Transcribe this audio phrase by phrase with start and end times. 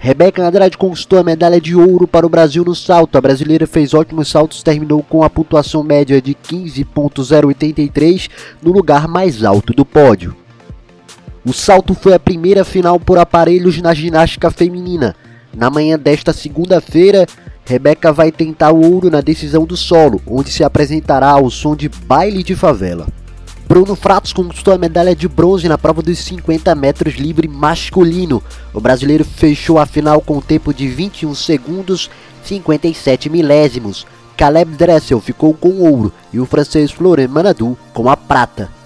[0.00, 3.16] Rebeca Andrade conquistou a medalha de ouro para o Brasil no salto.
[3.16, 8.28] A brasileira fez ótimos saltos, terminou com a pontuação média de 15.083
[8.60, 10.34] no lugar mais alto do pódio.
[11.46, 15.14] O salto foi a primeira final por aparelhos na ginástica feminina.
[15.54, 17.26] Na manhã desta segunda-feira,
[17.64, 21.88] Rebeca vai tentar o ouro na decisão do solo, onde se apresentará ao som de
[21.88, 23.06] baile de favela.
[23.68, 28.42] Bruno Fratos conquistou a medalha de bronze na prova dos 50 metros livre masculino.
[28.74, 32.10] O brasileiro fechou a final com um tempo de 21 segundos
[32.44, 34.06] 57 milésimos.
[34.36, 38.81] Caleb Dressel ficou com o ouro e o francês Florent Manadou com a prata.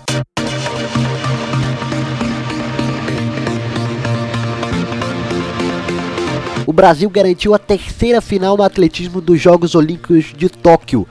[6.67, 11.07] O Brasil garantiu a terceira final no atletismo dos Jogos Olímpicos de Tóquio.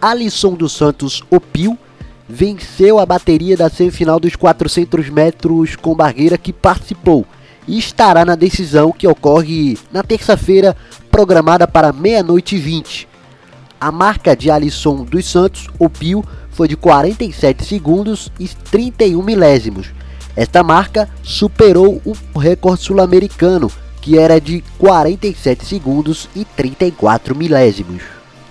[0.00, 1.78] Alisson dos Santos Opil
[2.26, 7.26] venceu a bateria da semifinal dos 400 metros com barreira que participou
[7.68, 10.74] e estará na decisão que ocorre na terça-feira,
[11.10, 13.06] programada para meia-noite e 20.
[13.78, 19.88] A marca de Alisson dos Santos Opil foi de 47 segundos e 31 milésimos.
[20.34, 22.00] Esta marca superou
[22.34, 23.70] o recorde sul-americano
[24.04, 28.02] que era de 47 segundos e 34 milésimos.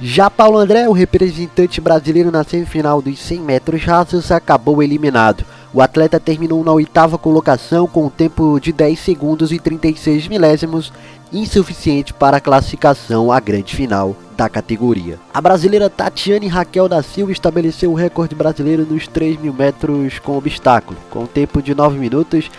[0.02, 5.46] Já Paulo André, o representante brasileiro na semifinal dos 100 metros rasos, acabou eliminado.
[5.72, 10.92] O atleta terminou na oitava colocação com um tempo de 10 segundos e 36 milésimos,
[11.32, 15.20] insuficiente para a classificação à grande final da categoria.
[15.32, 20.36] A brasileira Tatiane Raquel da Silva estabeleceu o recorde brasileiro nos 3 mil metros com
[20.36, 22.50] obstáculo, com um tempo de 9 minutos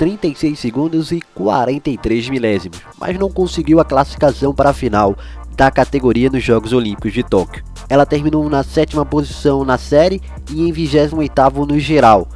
[0.00, 5.14] 36 segundos e 43 milésimos, mas não conseguiu a classificação para a final
[5.54, 7.62] da categoria nos Jogos Olímpicos de Tóquio.
[7.86, 12.26] Ela terminou na sétima posição na série e em 28º no geral,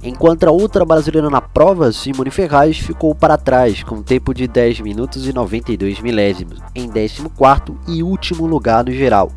[0.00, 4.46] enquanto a outra brasileira na prova, Simone Ferraz, ficou para trás com um tempo de
[4.46, 9.32] 10 minutos e 92 milésimos, em 14º e último lugar no geral,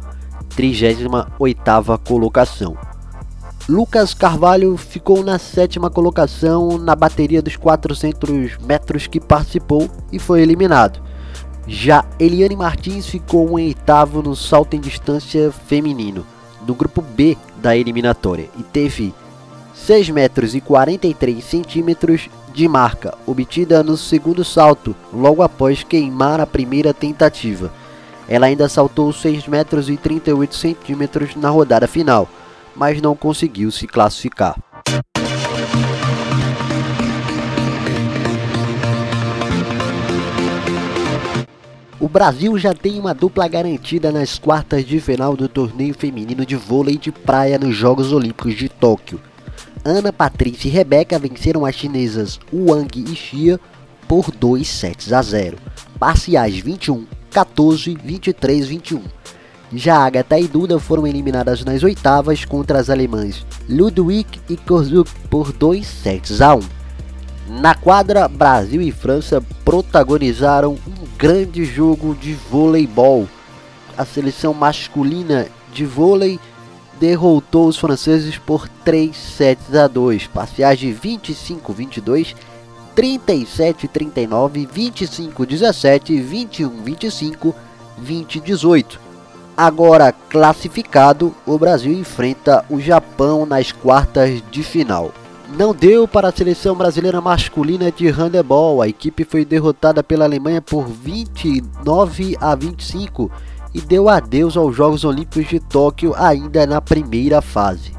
[0.56, 2.78] 38ª colocação.
[3.68, 10.44] Lucas Carvalho ficou na sétima colocação na bateria dos 400 metros que participou e foi
[10.44, 11.02] eliminado.
[11.68, 16.24] Já Eliane Martins ficou em oitavo no salto em distância feminino,
[16.68, 19.12] no grupo B da eliminatória, e teve
[19.74, 26.46] 6 metros e 43 centímetros de marca, obtida no segundo salto, logo após queimar a
[26.46, 27.74] primeira tentativa.
[28.30, 32.30] Ela ainda saltou 6 metros e 38 centímetros na rodada final
[32.76, 34.56] mas não conseguiu se classificar.
[42.00, 46.56] O Brasil já tem uma dupla garantida nas quartas de final do torneio feminino de
[46.56, 49.20] vôlei de praia nos Jogos Olímpicos de Tóquio.
[49.84, 53.60] Ana Patrícia e Rebeca venceram as chinesas Wang e Xia
[54.08, 55.58] por 2 sets a 0.
[55.98, 59.02] Parciais 21, 14, 23, 21.
[59.78, 65.52] Já Agatha e Duda foram eliminadas nas oitavas contra as alemãs Ludwig e Korzuk por
[65.52, 66.62] 2 sets a 1.
[67.60, 73.28] Na quadra, Brasil e França protagonizaram um grande jogo de voleibol.
[73.98, 76.40] A seleção masculina de vôlei
[76.98, 82.34] derrotou os franceses por 3 sets a 2, parciais de 25-22,
[82.96, 87.54] 37-39, 25-17, 21-25,
[88.02, 89.05] 20-18.
[89.58, 95.14] Agora classificado, o Brasil enfrenta o Japão nas quartas de final.
[95.58, 98.82] Não deu para a seleção brasileira masculina de handebol.
[98.82, 103.32] A equipe foi derrotada pela Alemanha por 29 a 25
[103.74, 107.94] e deu adeus aos Jogos Olímpicos de Tóquio ainda na primeira fase.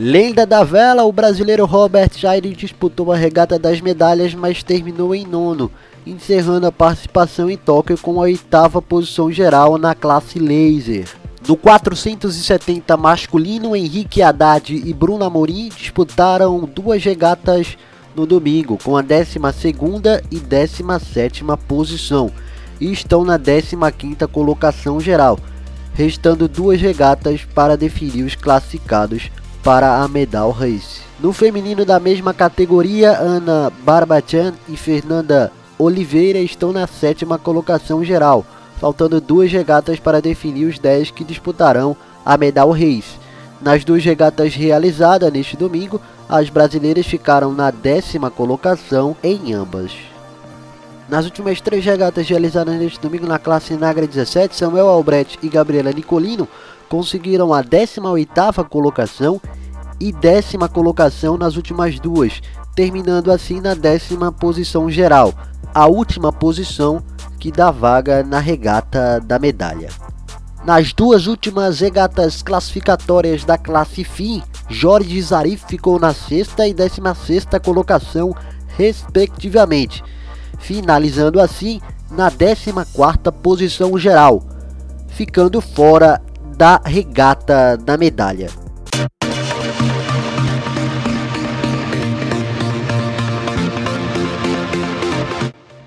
[0.00, 5.26] Lenda da vela, o brasileiro Robert Jair disputou a regata das medalhas, mas terminou em
[5.26, 5.72] nono,
[6.06, 11.08] encerrando a participação em Tóquio com a oitava posição geral na classe laser.
[11.48, 17.76] No 470 masculino, Henrique Haddad e Bruno Amorim disputaram duas regatas
[18.14, 19.40] no domingo, com a 12
[20.30, 22.30] e 17 posição,
[22.80, 25.36] e estão na 15 colocação geral,
[25.92, 29.28] restando duas regatas para definir os classificados
[29.62, 31.00] para a Medal Race.
[31.20, 38.44] No feminino da mesma categoria, Ana Barbachan e Fernanda Oliveira estão na sétima colocação geral,
[38.78, 43.18] faltando duas regatas para definir os 10 que disputarão a Medal Race.
[43.60, 49.92] Nas duas regatas realizadas neste domingo, as brasileiras ficaram na décima colocação em ambas.
[51.08, 55.90] Nas últimas três regatas realizadas neste domingo na classe Nagra 17, Samuel Albrecht e Gabriela
[55.90, 56.46] Nicolino
[56.86, 59.40] conseguiram a 18ª colocação
[59.98, 62.42] e décima colocação nas últimas duas,
[62.74, 65.32] terminando assim na décima posição geral,
[65.74, 67.02] a última posição
[67.40, 69.88] que dá vaga na regata da medalha.
[70.62, 77.14] Nas duas últimas regatas classificatórias da classe FIM, Jorge Zarif ficou na sexta e décima
[77.14, 78.34] sexta colocação,
[78.76, 80.02] respectivamente,
[80.58, 84.42] finalizando assim na décima quarta posição geral,
[85.08, 86.20] ficando fora
[86.56, 88.48] da regata da medalha.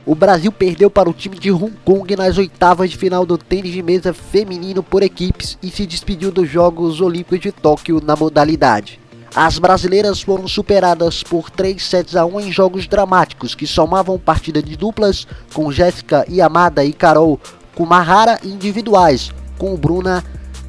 [0.06, 3.72] O Brasil perdeu para o time de Hong Kong nas oitavas de final do tênis
[3.72, 9.01] de mesa feminino por equipes e se despediu dos Jogos Olímpicos de Tóquio na modalidade.
[9.34, 14.62] As brasileiras foram superadas por 3 sets a 1 em jogos dramáticos que somavam partida
[14.62, 17.40] de duplas com Jéssica Yamada e Carol
[17.74, 20.22] Kumahara individuais com Bruna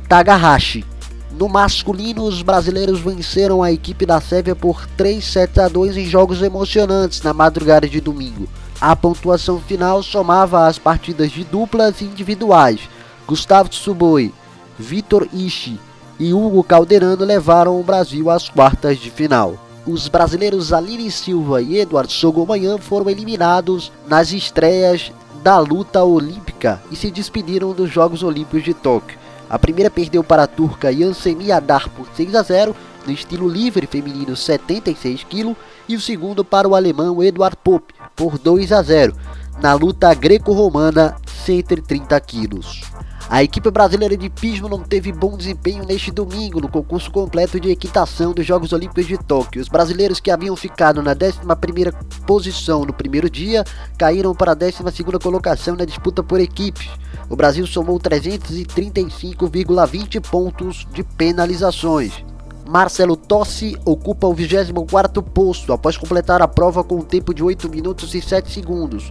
[0.08, 0.84] Tagahashi.
[1.32, 6.04] No masculino, os brasileiros venceram a equipe da Sérvia por 3 sets a 2 em
[6.04, 8.48] jogos emocionantes na madrugada de domingo.
[8.80, 12.80] A pontuação final somava as partidas de duplas e individuais.
[13.26, 14.32] Gustavo Tsuboi,
[14.78, 15.80] Vitor Ishi
[16.22, 19.56] e Hugo Calderano levaram o Brasil às quartas de final.
[19.84, 25.10] Os brasileiros Aline Silva e Eduardo Sogomanhã foram eliminados nas estreias
[25.42, 29.18] da luta olímpica e se despediram dos Jogos Olímpicos de Tóquio.
[29.50, 33.88] A primeira perdeu para a turca Yansemi Adar por 6 a 0 no estilo livre
[33.88, 35.56] feminino 76 kg
[35.88, 39.12] e o segundo para o alemão Eduard Pope por 2 a 0
[39.60, 42.80] na luta greco-romana 130 quilos.
[43.28, 47.70] A equipe brasileira de pismo não teve bom desempenho neste domingo no concurso completo de
[47.70, 49.62] equitação dos Jogos Olímpicos de Tóquio.
[49.62, 51.94] Os brasileiros que haviam ficado na 11ª
[52.26, 53.64] posição no primeiro dia
[53.96, 56.90] caíram para a 12ª colocação na disputa por equipes.
[57.30, 62.12] O Brasil somou 335,20 pontos de penalizações.
[62.68, 67.70] Marcelo Tossi ocupa o 24º posto após completar a prova com um tempo de 8
[67.70, 69.10] minutos e 7 segundos,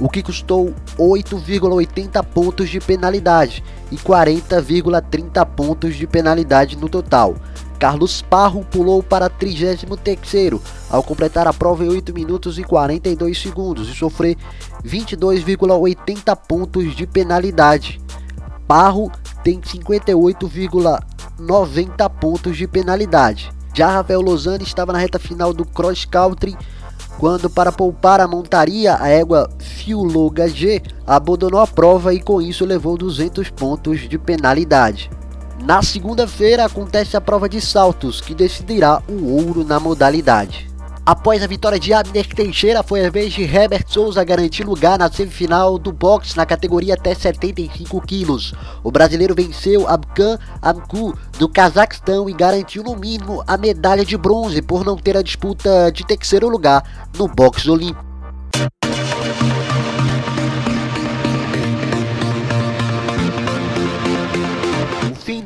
[0.00, 3.62] o que custou 8,80 pontos de penalidade
[3.92, 7.36] e 40,30 pontos de penalidade no total.
[7.78, 10.60] Carlos Parro pulou para 33º
[10.90, 14.36] ao completar a prova em 8 minutos e 42 segundos e sofrer
[14.84, 18.00] 22,80 pontos de penalidade.
[18.66, 19.10] Parro
[19.42, 20.50] tem 58,
[21.38, 23.50] 90 pontos de penalidade.
[23.72, 26.56] Já Rafael Lozano estava na reta final do cross country
[27.18, 32.64] quando, para poupar a montaria, a égua Fiuloga G abandonou a prova e com isso
[32.64, 35.10] levou 200 pontos de penalidade.
[35.62, 40.69] Na segunda-feira acontece a prova de saltos, que decidirá o ouro na modalidade.
[41.04, 45.10] Após a vitória de Abner Teixeira, foi a vez de Herbert Souza garantir lugar na
[45.10, 48.52] semifinal do boxe na categoria até 75 quilos.
[48.84, 54.60] O brasileiro venceu Abkan Amku do Cazaquistão e garantiu no mínimo a medalha de bronze
[54.60, 58.09] por não ter a disputa de terceiro lugar no boxe olímpico.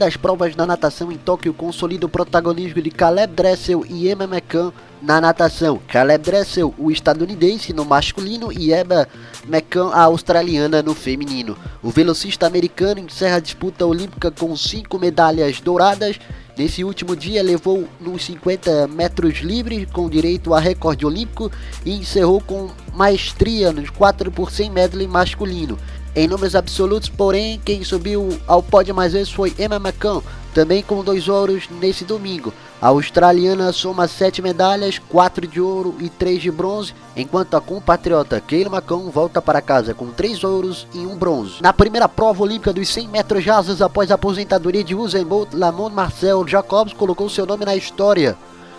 [0.04, 4.70] Das provas da natação em Tóquio consolida o protagonismo de Caleb Dressel e Emma McCann
[5.00, 5.80] na natação.
[5.88, 9.08] Caleb Dressel, o estadunidense, no masculino e Emma
[9.48, 11.56] McCann, a australiana, no feminino.
[11.82, 16.20] O velocista americano encerra a disputa olímpica com cinco medalhas douradas.
[16.54, 21.50] Nesse último dia, levou nos 50 metros livres, com direito a recorde olímpico,
[21.82, 25.78] e encerrou com maestria nos 4 por 100 medley masculino.
[26.16, 30.22] Em números absolutos, porém, quem subiu ao pódio mais vezes foi Emma McCann,
[30.54, 32.54] também com dois ouros nesse domingo.
[32.80, 38.40] A australiana soma sete medalhas, quatro de ouro e três de bronze, enquanto a compatriota
[38.40, 41.60] Kayla McCann volta para casa com três ouros e um bronze.
[41.60, 45.92] Na primeira prova olímpica dos 100 metros rasos após a aposentadoria de Usain Bolt, Lamont
[45.92, 48.36] Marcel Jacobs colocou seu nome na história.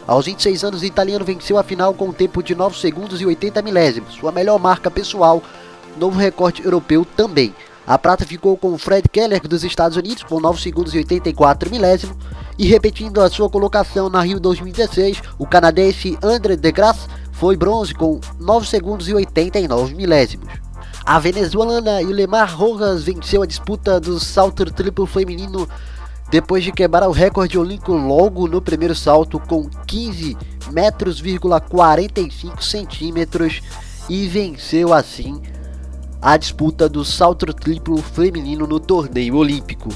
[0.08, 3.26] Aos 26 anos, o italiano venceu a final com um tempo de 9 segundos e
[3.26, 5.42] 80 milésimos, sua melhor marca pessoal
[5.98, 7.54] novo recorde europeu também.
[7.88, 12.16] A prata ficou com Fred Keller dos Estados Unidos com 9 segundos e 84 milésimos.
[12.58, 18.20] E repetindo a sua colocação na Rio 2016, o canadense André Degrasse foi bronze com
[18.40, 20.48] 9 segundos e 89 milésimos.
[21.06, 25.70] A venezuelana Yulemar Rojas venceu a disputa do salto triplo feminino
[26.32, 30.36] depois de quebrar o recorde olímpico logo no primeiro salto com 15
[30.72, 31.22] metros,
[31.70, 33.62] 45 centímetros
[34.10, 35.40] e venceu assim
[36.22, 39.90] a disputa do salto triplo feminino no torneio olímpico.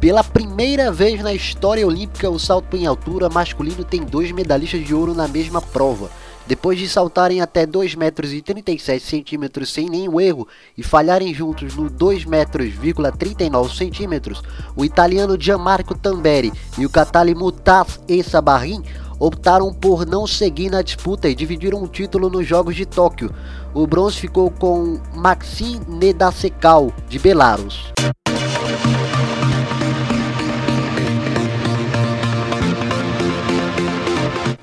[0.00, 4.94] Pela primeira vez na história olímpica, o salto em altura masculino tem dois medalhistas de
[4.94, 6.10] ouro na mesma prova.
[6.46, 11.88] Depois de saltarem até 2 metros 37 centímetros sem nenhum erro e falharem juntos no
[11.88, 12.74] 2 metros,
[13.10, 14.42] 39 centímetros,
[14.74, 18.82] o italiano Gianmarco Tamberi e o Catali Mutaf Essabarrin
[19.20, 23.32] optaram por não seguir na disputa e dividiram o título nos Jogos de Tóquio.
[23.74, 27.92] O bronze ficou com Maxim Nedasekal, de Belarus.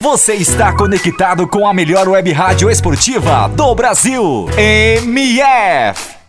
[0.00, 4.46] Você está conectado com a melhor web rádio esportiva do Brasil.
[4.58, 6.21] MF